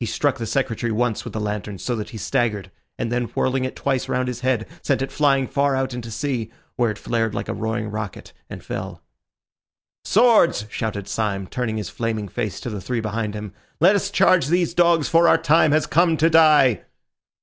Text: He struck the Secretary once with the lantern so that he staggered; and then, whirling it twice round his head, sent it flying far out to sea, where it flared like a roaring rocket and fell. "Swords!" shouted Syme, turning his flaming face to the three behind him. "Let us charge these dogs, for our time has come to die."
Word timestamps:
He 0.00 0.06
struck 0.06 0.38
the 0.38 0.46
Secretary 0.46 0.90
once 0.90 1.24
with 1.24 1.34
the 1.34 1.38
lantern 1.38 1.76
so 1.78 1.94
that 1.96 2.08
he 2.08 2.16
staggered; 2.16 2.70
and 2.98 3.12
then, 3.12 3.24
whirling 3.34 3.66
it 3.66 3.76
twice 3.76 4.08
round 4.08 4.26
his 4.28 4.40
head, 4.40 4.66
sent 4.82 5.02
it 5.02 5.12
flying 5.12 5.46
far 5.46 5.76
out 5.76 5.90
to 5.90 6.10
sea, 6.10 6.50
where 6.76 6.90
it 6.90 6.96
flared 6.96 7.34
like 7.34 7.50
a 7.50 7.52
roaring 7.52 7.90
rocket 7.90 8.32
and 8.48 8.64
fell. 8.64 9.02
"Swords!" 10.06 10.64
shouted 10.70 11.06
Syme, 11.06 11.46
turning 11.46 11.76
his 11.76 11.90
flaming 11.90 12.28
face 12.28 12.60
to 12.60 12.70
the 12.70 12.80
three 12.80 13.00
behind 13.02 13.34
him. 13.34 13.52
"Let 13.78 13.94
us 13.94 14.10
charge 14.10 14.46
these 14.46 14.72
dogs, 14.72 15.06
for 15.10 15.28
our 15.28 15.36
time 15.36 15.72
has 15.72 15.86
come 15.86 16.16
to 16.16 16.30
die." 16.30 16.84